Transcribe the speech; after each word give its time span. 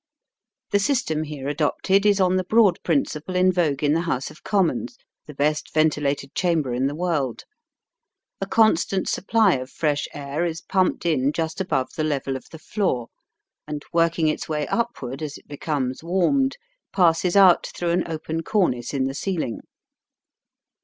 The 0.71 0.79
system 0.79 1.25
here 1.25 1.47
adopted 1.47 2.07
is 2.07 2.19
on 2.19 2.35
the 2.35 2.43
broad 2.43 2.79
principle 2.81 3.35
in 3.35 3.51
vogue 3.51 3.83
in 3.83 3.93
the 3.93 4.01
House 4.01 4.31
of 4.31 4.43
Commons, 4.43 4.97
the 5.27 5.33
best 5.35 5.71
ventilated 5.75 6.33
Chamber 6.33 6.73
in 6.73 6.87
the 6.87 6.95
world. 6.95 7.43
A 8.41 8.47
constant 8.47 9.07
supply 9.07 9.57
of 9.57 9.69
fresh 9.69 10.07
air 10.11 10.43
is 10.43 10.59
pumped 10.61 11.05
in 11.05 11.31
just 11.31 11.61
above 11.61 11.89
the 11.95 12.03
level 12.03 12.35
of 12.35 12.45
the 12.51 12.57
floor, 12.57 13.09
and, 13.67 13.83
working 13.93 14.27
its 14.27 14.49
way. 14.49 14.65
upward 14.69 15.21
as 15.21 15.37
it 15.37 15.47
becomes 15.47 16.03
warmed, 16.03 16.57
passes 16.91 17.35
out 17.35 17.67
through 17.77 17.91
an 17.91 18.07
open 18.11 18.41
cornice 18.41 18.95
in 18.95 19.05
the 19.05 19.13
ceiling. 19.13 19.59